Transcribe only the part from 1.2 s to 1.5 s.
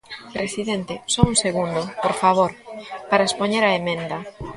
un